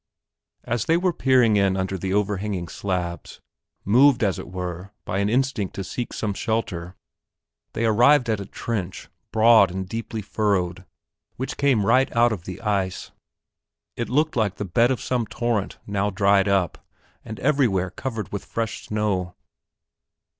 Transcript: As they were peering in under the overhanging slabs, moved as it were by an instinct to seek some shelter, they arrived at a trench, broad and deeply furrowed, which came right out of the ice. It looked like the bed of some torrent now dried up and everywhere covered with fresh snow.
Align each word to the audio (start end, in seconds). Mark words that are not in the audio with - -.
As 0.63 0.85
they 0.85 0.97
were 0.97 1.13
peering 1.13 1.57
in 1.57 1.77
under 1.77 1.95
the 1.95 2.11
overhanging 2.11 2.67
slabs, 2.69 3.39
moved 3.85 4.23
as 4.23 4.39
it 4.39 4.47
were 4.49 4.93
by 5.05 5.19
an 5.19 5.29
instinct 5.29 5.75
to 5.75 5.83
seek 5.83 6.11
some 6.11 6.33
shelter, 6.33 6.95
they 7.73 7.85
arrived 7.85 8.27
at 8.27 8.39
a 8.39 8.47
trench, 8.47 9.09
broad 9.31 9.69
and 9.69 9.87
deeply 9.87 10.23
furrowed, 10.23 10.85
which 11.35 11.55
came 11.55 11.85
right 11.85 12.11
out 12.15 12.31
of 12.31 12.45
the 12.45 12.59
ice. 12.61 13.11
It 13.95 14.09
looked 14.09 14.35
like 14.35 14.55
the 14.55 14.65
bed 14.65 14.89
of 14.89 14.99
some 15.01 15.27
torrent 15.27 15.77
now 15.85 16.09
dried 16.09 16.47
up 16.47 16.83
and 17.23 17.39
everywhere 17.39 17.91
covered 17.91 18.31
with 18.31 18.43
fresh 18.43 18.87
snow. 18.87 19.35